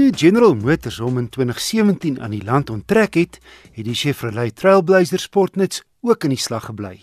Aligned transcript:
Toe 0.00 0.16
General 0.16 0.54
Motors 0.56 0.96
hom 0.96 1.18
in 1.20 1.26
2017 1.28 2.14
aan 2.24 2.32
die 2.32 2.44
land 2.44 2.70
onttrek 2.72 3.18
het, 3.18 3.34
het 3.74 3.84
die 3.84 3.92
Chevrolet 3.92 4.54
Trailblazer 4.56 5.20
Sportnuts 5.20 5.82
ook 6.00 6.24
in 6.24 6.32
die 6.32 6.40
slag 6.40 6.70
gebly. 6.70 6.94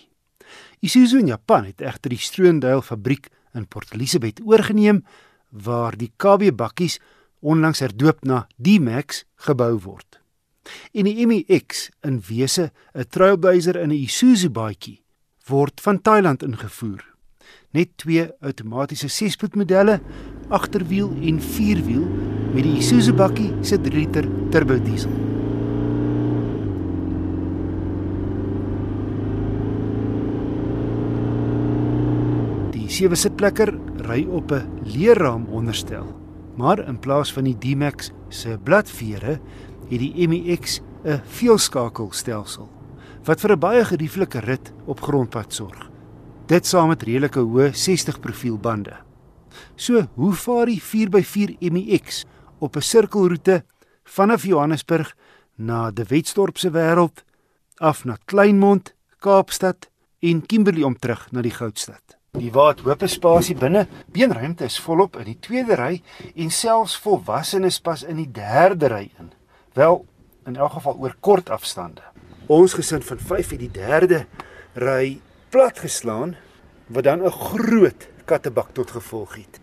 Isuzu 0.82 1.20
in 1.21 1.30
Japan 1.30 1.68
het 1.68 1.84
egter 1.86 2.10
die 2.10 2.18
Stroondale 2.18 2.82
fabriek 2.82 3.28
in 3.54 3.68
Port 3.70 3.94
Elizabeth 3.94 4.41
oorgeneem 4.41 5.04
waar 5.54 5.94
die 5.94 6.10
KB 6.18 6.50
bakkies 6.57 6.98
onlangs 7.46 7.84
herdoop 7.86 8.25
na 8.25 8.48
D-Max 8.57 9.27
gebou 9.45 9.75
word. 9.86 10.18
En 10.89 11.05
die 11.05 11.21
MX 11.21 11.91
in 12.02 12.18
wese 12.32 12.71
'n 12.95 13.05
Trailblazer 13.14 13.77
in 13.77 13.93
'n 13.93 14.02
Isuzu 14.09 14.50
baadjie 14.50 15.04
word 15.45 15.82
van 15.82 16.02
Thailand 16.02 16.41
ingevoer. 16.41 17.05
Net 17.77 17.93
twee 17.95 18.25
outomatiese 18.41 19.07
6-spoed 19.07 19.55
modelle, 19.55 20.02
agterwiel 20.50 21.14
en 21.22 21.41
vierwiel 21.41 22.09
met 22.57 22.66
die 22.66 22.79
Isuzu 22.79 23.13
bakkie 23.13 23.52
se 23.61 23.77
3 23.77 23.93
liter 23.93 24.25
turbo 24.49 24.79
diesel. 24.81 25.11
Die 32.73 32.88
sewe 32.89 33.20
sitplekker 33.20 33.75
ry 34.07 34.23
op 34.25 34.52
'n 34.52 34.66
leerraam 34.89 35.45
onderstel, 35.53 36.07
maar 36.57 36.80
in 36.88 36.97
plaas 36.97 37.33
van 37.33 37.43
die 37.43 37.57
D-Max 37.57 38.09
se 38.30 38.58
bladvere 38.63 39.39
het 39.89 39.99
die 39.99 40.27
MX 40.27 40.81
'n 41.05 41.21
veelskakelstelsel 41.25 42.69
wat 43.25 43.39
vir 43.39 43.52
'n 43.52 43.59
baie 43.59 43.85
gerieflike 43.85 44.39
rit 44.39 44.73
op 44.88 45.02
grondpad 45.02 45.53
sorg. 45.53 45.91
Dit 46.47 46.66
saam 46.66 46.88
met 46.88 47.03
redelike 47.03 47.39
hoë 47.39 47.73
60 47.73 48.19
profiel 48.19 48.58
bande. 48.58 48.95
So, 49.75 50.08
hoe 50.16 50.33
vaar 50.33 50.66
die 50.66 50.81
4x4 50.81 51.55
MX 51.59 52.25
op 52.59 52.75
'n 52.75 52.81
sirkelroete 52.81 53.63
vanaf 54.03 54.44
Johannesburg 54.44 55.16
na 55.55 55.91
De 55.91 56.03
Wetstorp 56.03 56.58
se 56.58 56.72
wêreld 56.72 57.23
af 57.75 58.05
na 58.05 58.17
Kleinmond, 58.25 58.94
Kaapstad 59.19 59.89
en 60.19 60.45
Kimberley 60.45 60.83
om 60.83 60.99
terug 60.99 61.31
na 61.31 61.41
die 61.41 61.52
Goudstad. 61.52 62.17
Die 62.38 62.52
waat 62.52 62.80
hoop 62.86 63.02
spasie 63.05 63.55
binne, 63.55 63.88
beenruimte 64.14 64.64
is 64.64 64.80
volop 64.80 65.17
in 65.17 65.25
die 65.25 65.39
tweede 65.39 65.75
ry 65.75 66.02
en 66.36 66.52
selfs 66.53 66.97
volwassenes 67.02 67.80
pas 67.81 68.03
in 68.03 68.19
die 68.22 68.31
derde 68.31 68.88
ry 68.88 69.08
in. 69.19 69.31
Wel, 69.73 70.05
in 70.45 70.55
elk 70.55 70.71
geval 70.77 70.97
oor 71.02 71.16
kort 71.19 71.49
afstande. 71.49 72.02
Ons 72.47 72.73
gesin 72.77 73.02
van 73.02 73.19
5 73.19 73.49
het 73.49 73.59
die 73.59 73.71
derde 73.71 74.25
ry 74.73 75.19
platgeslaan 75.49 76.36
wat 76.88 77.03
dan 77.03 77.25
'n 77.25 77.31
groot 77.31 78.08
kattebak 78.25 78.69
tot 78.73 78.92
gevolg 78.92 79.36
het. 79.36 79.59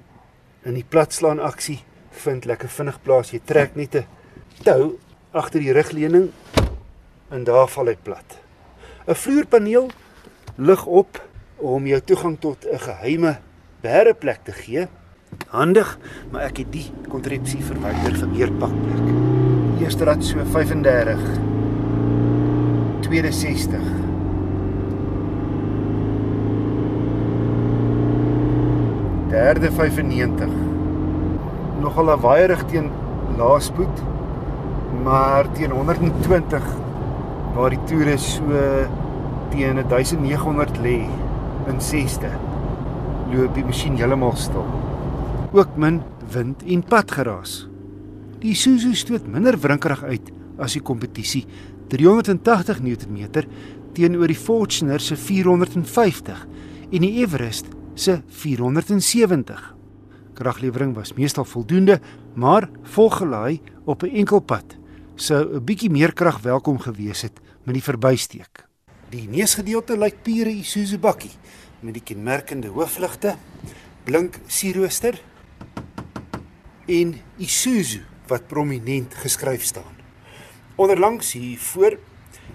In 0.63 0.75
die 0.75 0.85
platslaan 0.89 1.41
aksie 1.41 1.85
vind 2.25 2.47
lekker 2.49 2.69
vinnig 2.69 2.99
plaas. 3.05 3.33
Jy 3.33 3.41
trek 3.45 3.77
net 3.77 3.95
'n 3.95 4.07
tou 4.65 4.99
agter 5.33 5.61
die 5.61 5.73
rugleuning 5.73 6.31
en 7.31 7.45
daar 7.45 7.69
val 7.69 7.87
hy 7.87 7.97
plat. 7.97 8.39
'n 9.07 9.15
Vloerpaneel 9.15 9.91
lig 10.57 10.87
op 10.87 11.21
om 11.57 11.87
jou 11.87 12.01
toegang 12.01 12.39
tot 12.41 12.65
'n 12.65 12.79
geheime 12.79 13.39
bæreplek 13.83 14.45
te 14.45 14.53
gee. 14.53 14.89
Handig, 15.49 15.99
maar 16.31 16.43
ek 16.43 16.57
het 16.59 16.73
die 16.73 16.93
kontrepsie 17.09 17.63
verwyder 17.63 18.17
vir 18.17 18.29
meer 18.29 18.53
pakplek. 18.53 19.07
Eerste 19.81 20.05
rad 20.05 20.25
so 20.25 20.39
35. 20.45 21.21
Tweede 23.01 23.33
60. 23.33 23.83
Derde 29.29 29.73
95 29.73 30.74
nogal 31.85 32.11
'n 32.17 32.21
waaierig 32.21 32.65
teen 32.71 32.91
laaspoed, 33.37 34.03
maar 35.05 35.53
teen 35.53 35.71
120 35.71 36.65
waar 37.55 37.71
die 37.71 37.85
toere 37.85 38.17
so 38.19 38.43
teen 39.51 39.79
1900 39.89 40.79
lê 40.83 41.07
in 41.69 41.81
6ste 41.81 42.31
loop 43.33 43.55
die 43.55 43.65
masjien 43.65 43.97
heeltemal 43.97 44.37
stil. 44.37 44.67
Ook 45.53 45.77
min 45.77 46.03
wind 46.33 46.63
en 46.67 46.83
padgeraas. 46.83 47.69
Die 48.41 48.51
Isuzu 48.51 48.95
stoot 48.95 49.27
minder 49.27 49.59
wrinkerig 49.61 50.03
uit 50.05 50.33
as 50.59 50.77
die 50.77 50.83
kompetisie, 50.83 51.45
380 51.89 52.83
Nm 52.83 53.45
teenoor 53.95 54.27
die 54.27 54.39
Fortuner 54.39 55.01
se 55.01 55.17
450 55.17 56.47
en 56.91 57.01
die 57.07 57.21
Everest 57.23 57.71
se 57.95 58.21
470. 58.27 59.74
Kraglewering 60.35 60.95
was 60.95 61.13
meestal 61.15 61.45
voldoende, 61.45 62.01
maar 62.35 62.69
volgelaai 62.83 63.61
op 63.85 64.03
'n 64.03 64.15
enkel 64.15 64.41
pad 64.41 64.77
sou 65.15 65.55
'n 65.55 65.65
bietjie 65.65 65.91
meer 65.91 66.13
krag 66.13 66.41
welkom 66.43 66.79
gewees 66.79 67.23
het 67.23 67.41
met 67.63 67.75
die 67.75 67.83
verbysteek. 67.83 68.67
Die 69.11 69.29
neusgedeelte 69.29 69.99
lyk 69.99 70.23
pure 70.23 70.51
Isuzu 70.51 70.99
bakkie 70.99 71.31
met 71.81 71.95
die 71.95 72.03
kenmerkende 72.03 72.69
hoofligte, 72.69 73.37
blink 74.05 74.41
sierrooster 74.47 75.21
en 76.87 77.15
Isuzu 77.37 78.03
wat 78.27 78.47
prominent 78.47 79.15
geskryf 79.15 79.63
staan. 79.63 79.95
Onderlangs 80.77 81.33
hier 81.33 81.59
voor 81.59 81.99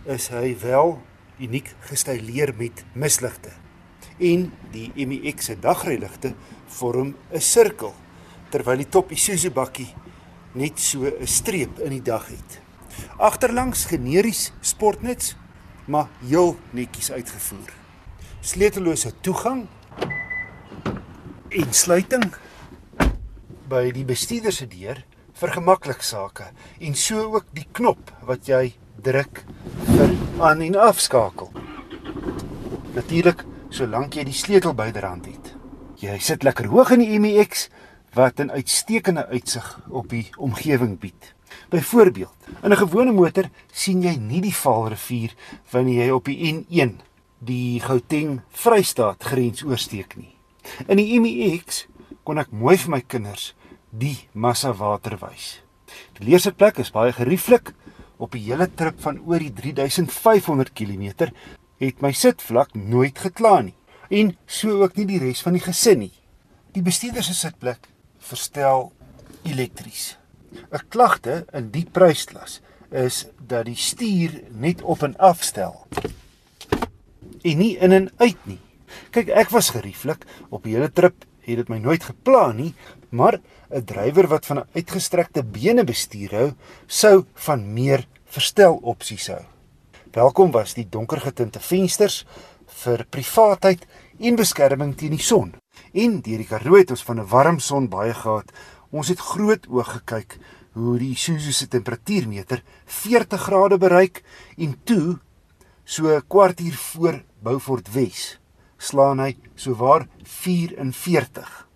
is 0.06 0.28
hy 0.28 0.58
wel 0.62 1.02
uniek 1.40 1.76
gestyleer 1.80 2.54
met 2.58 2.84
misligte 2.94 3.50
en 4.20 4.52
die 4.72 4.92
MX 4.96 5.46
se 5.46 5.56
dagryligte 5.60 6.34
vorm 6.68 7.16
'n 7.32 7.42
sirkel 7.42 7.94
terwyl 8.52 8.78
die 8.78 8.90
top 8.90 9.12
Isuzu 9.12 9.52
bakkie 9.52 9.94
net 10.54 10.80
so 10.80 11.06
'n 11.06 11.28
streep 11.28 11.80
in 11.80 11.90
die 11.90 12.02
dag 12.02 12.28
het. 12.28 12.62
Agterlangs 13.18 13.86
generies 13.86 14.52
sportnuts, 14.62 15.36
maar 15.86 16.10
heel 16.28 16.58
netjies 16.72 17.12
uitgevoer. 17.12 17.74
Sleutellose 18.42 19.14
toegang 19.22 19.68
en 21.50 21.74
sluiting 21.74 22.34
by 23.70 23.92
die 23.92 24.06
bestuurder 24.06 24.52
se 24.52 24.68
deur 24.68 25.04
vergemaklik 25.34 26.02
sake 26.02 26.52
en 26.80 26.96
so 26.96 27.36
ook 27.36 27.46
die 27.54 27.68
knop 27.72 28.12
wat 28.28 28.48
jy 28.48 28.74
druk 29.02 29.44
vir 29.86 30.16
aan 30.40 30.62
en 30.62 30.76
afskakel. 30.76 31.52
Natuurlik 32.94 33.46
solank 33.70 34.16
jy 34.18 34.24
die 34.28 34.36
sleutel 34.36 34.74
byderhand 34.74 35.26
het. 35.30 35.54
Jy 36.00 36.18
sit 36.24 36.44
lekker 36.44 36.70
hoog 36.72 36.94
in 36.96 37.04
die 37.04 37.20
MX 37.20 37.68
wat 38.16 38.40
'n 38.40 38.52
uitstekende 38.52 39.28
uitsig 39.28 39.80
op 39.90 40.10
die 40.10 40.30
omgewing 40.38 41.00
bied. 41.00 41.34
Byvoorbeeld, 41.70 42.36
in 42.64 42.72
'n 42.72 42.78
gewone 42.78 43.12
motor 43.12 43.50
sien 43.72 44.02
jy 44.02 44.16
nie 44.16 44.42
die 44.42 44.56
Vaalrivier 44.56 45.34
wanneer 45.72 46.06
jy 46.06 46.12
op 46.12 46.26
die 46.26 46.54
N1 46.54 47.02
die 47.40 47.80
Gauteng-Vrystaat 47.80 49.24
grens 49.24 49.64
oorsteek 49.64 50.16
nie. 50.18 50.36
In 50.88 50.98
die 50.98 51.20
MX 51.20 51.88
kon 52.24 52.38
ek 52.38 52.52
mooi 52.52 52.78
vir 52.78 52.90
my 52.90 53.02
kinders 53.02 53.54
die 53.90 54.28
massa 54.34 54.74
water 54.74 55.18
wys. 55.18 55.62
Die 56.20 56.28
leersitplek 56.30 56.78
is 56.78 56.92
baie 56.92 57.12
gerieflik 57.12 57.74
op 58.18 58.32
die 58.32 58.44
hele 58.50 58.68
trip 58.76 59.00
van 59.02 59.20
oor 59.26 59.40
die 59.40 59.54
3500 59.54 60.74
km 60.74 61.32
het 61.80 62.02
my 62.02 62.12
sitvlak 62.12 62.74
nooit 62.76 63.20
gekla 63.20 63.62
nie 63.62 63.76
en 64.10 64.34
so 64.48 64.82
ook 64.84 64.96
nie 64.98 65.06
die 65.06 65.20
res 65.22 65.42
van 65.46 65.54
die 65.54 65.64
gesin 65.64 66.00
nie. 66.00 66.14
Die 66.74 66.82
bestuurder 66.86 67.24
se 67.24 67.34
sitplek 67.34 67.88
verstel 68.20 68.92
elektries. 69.44 70.18
'n 70.72 70.88
Klagte 70.90 71.46
in 71.54 71.70
die 71.72 71.86
prysklas 71.86 72.62
is 72.92 73.28
dat 73.38 73.66
die 73.66 73.76
stuur 73.76 74.42
net 74.50 74.82
op 74.82 75.04
en 75.04 75.18
af 75.18 75.44
stel 75.44 75.86
en 77.44 77.58
nie 77.58 77.78
in 77.78 77.92
en 77.92 78.10
uit 78.18 78.46
nie. 78.46 78.60
Kyk, 79.14 79.30
ek 79.30 79.50
was 79.54 79.70
gerieflik 79.70 80.26
op 80.50 80.64
die 80.64 80.76
hele 80.76 80.92
trip 80.92 81.26
het 81.46 81.62
dit 81.62 81.70
my 81.70 81.80
nooit 81.82 82.04
geplan 82.04 82.58
nie, 82.58 82.74
maar 83.10 83.40
'n 83.70 83.86
drywer 83.86 84.28
wat 84.28 84.46
van 84.46 84.60
'n 84.60 84.70
uitgestrekte 84.76 85.44
bene 85.44 85.84
bestuur 85.84 86.32
hou, 86.32 86.54
sou 86.88 87.26
van 87.34 87.74
meer 87.74 88.08
verstel 88.26 88.76
opsies 88.82 89.28
hou. 89.28 89.46
Welkom 90.10 90.50
was 90.50 90.72
die 90.74 90.88
donker 90.90 91.20
getinte 91.22 91.60
vensters 91.62 92.24
vir 92.82 93.04
privaatheid 93.14 93.84
en 94.26 94.38
beskerming 94.40 94.96
teen 94.98 95.14
die 95.14 95.22
son. 95.22 95.52
En 95.94 96.16
deur 96.26 96.40
die 96.42 96.48
Karoo 96.50 96.80
het 96.80 96.90
ons 96.90 97.04
van 97.06 97.20
'n 97.20 97.30
warm 97.30 97.60
son 97.60 97.90
baie 97.90 98.14
gehad. 98.14 98.50
Ons 98.90 99.10
het 99.10 99.20
groot 99.20 99.68
oog 99.70 99.92
gekyk 99.94 100.40
hoe 100.74 100.98
die 100.98 101.12
Isuzu 101.12 101.52
se 101.52 101.68
temperatuurmeter 101.68 102.64
40 102.86 103.42
grade 103.42 103.78
bereik 103.78 104.24
en 104.58 104.76
toe 104.84 105.20
so 105.84 106.08
'n 106.08 106.28
kwartier 106.28 106.74
voor 106.74 107.24
Beaufort 107.44 107.94
Wes 107.94 108.40
slaan 108.78 109.20
hy 109.20 109.38
so 109.56 109.76
waar 109.76 110.08
44. 110.24 111.68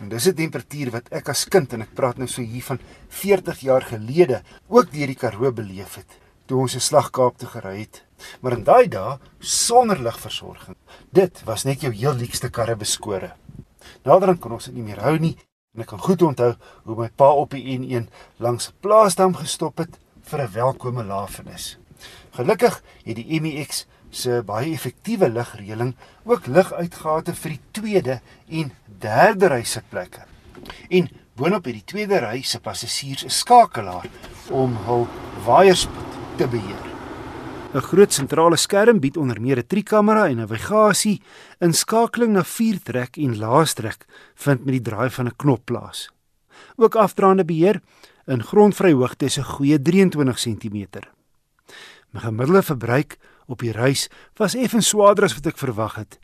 En 0.00 0.08
dis 0.08 0.26
'n 0.26 0.34
temperatuur 0.34 0.90
wat 0.90 1.08
ek 1.12 1.28
as 1.28 1.44
kind 1.44 1.72
en 1.72 1.82
ek 1.82 1.94
praat 1.94 2.18
nou 2.18 2.28
so 2.28 2.42
hier 2.42 2.64
van 2.64 2.80
40 3.08 3.60
jaar 3.60 3.82
gelede 3.82 4.42
ook 4.68 4.90
deur 4.90 5.06
die 5.06 5.14
Karoo 5.14 5.52
beleef 5.52 5.94
het 5.94 6.29
toe 6.50 6.60
ons 6.66 6.74
'n 6.74 6.82
slag 6.90 7.10
Kaap 7.10 7.38
toe 7.38 7.48
gery 7.48 7.78
het. 7.80 8.02
Maar 8.40 8.58
in 8.58 8.64
daai 8.64 8.88
dae 8.88 9.18
sonder 9.38 9.98
ligversorging. 9.98 10.76
Dit 11.12 11.44
was 11.44 11.64
net 11.64 11.80
jou 11.80 11.92
heel 11.94 12.14
liekste 12.14 12.50
karre 12.50 12.76
beskore. 12.76 13.32
Naderhand 14.02 14.40
kon 14.40 14.52
ons 14.52 14.64
dit 14.64 14.74
nie 14.74 14.82
meer 14.82 15.00
hou 15.00 15.18
nie 15.18 15.36
En 15.74 15.84
ek 15.84 15.92
kan 15.92 16.00
goed 16.02 16.22
onthou 16.26 16.54
hoe 16.82 16.94
my 16.98 17.06
pa 17.14 17.28
op 17.38 17.52
die 17.54 17.76
N1 17.78 18.08
langs 18.42 18.68
'n 18.68 18.74
plaasdam 18.82 19.36
gestop 19.38 19.78
het 19.78 19.98
vir 20.28 20.40
'n 20.42 20.52
welkome 20.52 21.04
lafenis. 21.04 21.78
Gelukkig 22.34 22.82
het 23.04 23.16
die 23.16 23.40
MEX 23.40 23.86
se 24.10 24.42
baie 24.42 24.72
effektiewe 24.72 25.28
ligreëling 25.28 25.94
ook 26.24 26.46
liguitgate 26.46 27.34
vir 27.34 27.50
die 27.50 27.60
tweede 27.70 28.20
en 28.48 28.72
derde 28.98 29.46
ry 29.46 29.62
sitplekke. 29.62 30.26
En 30.90 31.08
boonop 31.36 31.64
het 31.64 31.74
die 31.74 31.84
tweede 31.84 32.18
ry 32.18 32.42
se 32.42 32.60
passasiers 32.60 33.24
'n 33.24 33.30
skakelaar 33.30 34.06
om 34.50 34.76
hul 34.86 35.06
waaierspoed 35.44 35.99
te 36.40 36.48
beheer. 36.48 36.86
'n 37.74 37.84
Groot 37.84 38.12
sentrale 38.12 38.56
skerm 38.56 39.00
bied 39.00 39.16
onder 39.16 39.40
meer 39.40 39.58
'n 39.58 39.66
driekamera 39.66 40.28
en 40.28 40.36
navigasie, 40.36 41.20
inskakeling 41.60 42.32
na 42.32 42.44
viertrek 42.44 43.16
en 43.16 43.38
laastrek 43.38 44.06
vind 44.34 44.64
met 44.64 44.74
die 44.74 44.86
draai 44.88 45.10
van 45.10 45.26
'n 45.26 45.36
knop 45.36 45.64
plaas. 45.64 46.08
Ook 46.76 46.94
afdraande 46.94 47.44
beheer 47.44 47.80
in 48.26 48.42
grondvryhoogte 48.42 49.24
is 49.24 49.38
'n 49.38 49.44
goeie 49.44 49.82
23 49.82 50.38
cm. 50.38 50.86
My 52.10 52.20
gemiddelde 52.20 52.62
verbruik 52.62 53.18
op 53.46 53.58
die 53.58 53.72
reis 53.72 54.08
was 54.36 54.54
effens 54.54 54.88
swaarder 54.88 55.24
as 55.24 55.34
wat 55.34 55.46
ek 55.46 55.58
verwag 55.58 55.94
het. 55.94 56.18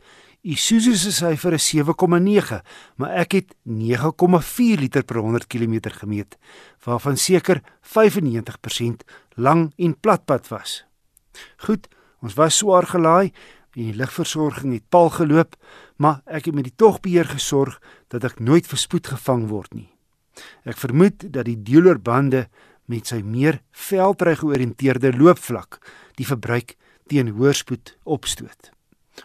Isuzu 0.47 0.93
se 0.95 1.11
syfer 1.11 1.57
is 1.57 1.65
7,9, 1.75 2.61
maar 3.03 3.17
ek 3.19 3.33
het 3.35 3.55
9,4 3.67 4.79
liter 4.79 5.03
per 5.03 5.19
100 5.19 5.49
km 5.51 5.91
gemeet, 5.91 6.37
waarvan 6.87 7.19
seker 7.19 7.65
95% 7.83 9.03
lang 9.35 9.73
en 9.75 9.97
platpad 9.99 10.47
was. 10.53 10.85
Goed, 11.67 11.89
ons 12.23 12.37
was 12.39 12.61
swaar 12.63 12.87
gelaai 12.87 13.33
en 13.75 13.89
die 13.89 13.97
ligversorging 13.99 14.77
het 14.77 14.87
pal 14.89 15.11
geloop, 15.17 15.59
maar 15.99 16.23
ek 16.31 16.47
het 16.47 16.55
met 16.55 16.71
die 16.71 16.77
togbeheer 16.79 17.27
gesorg 17.35 17.81
dat 18.15 18.23
ek 18.31 18.39
nooit 18.39 18.71
verspoed 18.71 19.11
gevang 19.17 19.49
word 19.51 19.75
nie. 19.75 19.91
Ek 20.63 20.79
vermoed 20.79 21.27
dat 21.27 21.51
die 21.51 21.59
dealerbande 21.59 22.47
met 22.87 23.11
sy 23.11 23.19
meer 23.27 23.65
veldry 23.75 24.37
georiënteerde 24.39 25.11
loopvlak 25.19 25.83
die 26.15 26.29
verbruik 26.29 26.79
teen 27.11 27.35
hoërspoed 27.35 27.97
opstoot. 28.07 28.76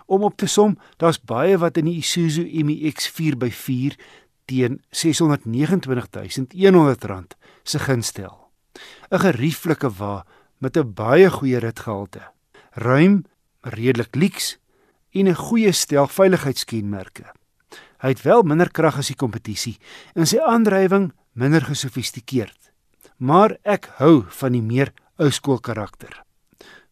Om 0.05 0.23
op 0.23 0.37
te 0.37 0.47
som, 0.47 0.77
daar's 0.97 1.21
baie 1.21 1.57
wat 1.57 1.77
in 1.77 1.85
die 1.85 1.97
Isuzu 1.97 2.63
MX 2.63 3.11
4x4 3.11 3.95
teen 4.45 4.81
R629100 4.91 4.97
se 7.63 7.79
gunstel. 7.79 8.41
'n 9.11 9.19
Gerieflike 9.19 9.89
wa 9.99 10.25
met 10.57 10.77
'n 10.77 10.93
baie 10.93 11.29
goeie 11.29 11.59
ritgehalte. 11.59 12.31
Ruim, 12.71 13.25
redelik 13.61 14.15
lyks 14.15 14.57
en 15.11 15.27
'n 15.27 15.35
goeie 15.35 15.71
stel 15.71 16.07
veiligheidskenmerke. 16.07 17.33
Hy 18.01 18.07
het 18.07 18.21
wel 18.21 18.41
minder 18.41 18.71
krag 18.71 18.97
as 18.97 19.07
die 19.07 19.15
kompetisie 19.15 19.77
en 20.13 20.27
sy 20.27 20.37
aandrywing 20.37 21.13
minder 21.33 21.61
gesofistikeerd. 21.61 22.71
Maar 23.17 23.57
ek 23.63 23.85
hou 24.01 24.23
van 24.27 24.51
die 24.51 24.61
meer 24.61 24.93
ouskool 25.15 25.59
karakter. 25.59 26.23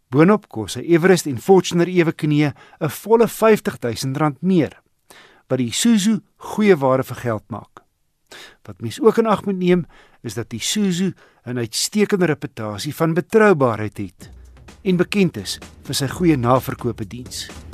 Boonop 0.09 0.47
kos 0.49 0.73
hy 0.79 0.87
Everest 0.95 1.27
en 1.29 1.37
Fortuner 1.37 1.89
ewe 1.89 2.11
knie 2.17 2.49
'n 2.49 2.89
volle 2.89 3.27
R50000 3.27 4.41
meer 4.41 4.81
wat 5.49 5.59
die 5.59 5.69
Isuzu 5.69 6.19
goeie 6.37 6.75
ware 6.75 7.03
vir 7.03 7.15
geld 7.15 7.45
maak. 7.49 7.83
Wat 8.65 8.81
mens 8.81 8.99
ook 9.01 9.17
in 9.17 9.27
ag 9.27 9.45
moet 9.45 9.57
neem, 9.57 9.85
is 10.23 10.33
dat 10.33 10.49
die 10.49 10.59
Isuzu 10.59 11.13
'n 11.45 11.57
uitstekende 11.57 12.25
reputasie 12.25 12.95
van 12.95 13.13
betroubaarheid 13.13 13.97
het 13.97 14.29
en 14.83 14.97
bekend 14.97 15.37
is 15.37 15.59
vir 15.83 15.95
sy 15.95 16.07
goeie 16.07 16.37
naverkoopediens. 16.37 17.68